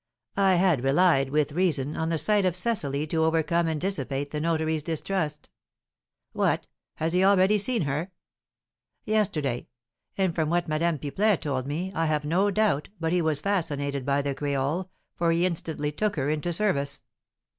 [0.35, 4.41] "I had relied, with reason, on the sight of Cecily to overcome and dissipate the
[4.41, 5.47] notary's distrust."
[6.33, 6.65] "What!
[6.95, 8.11] Has he already seen her?"
[9.05, 9.67] "Yesterday.
[10.17, 14.03] And from what Madame Pipelet told me, I have no doubt but he was fascinated
[14.03, 17.03] by the creole, for he instantly took her into service."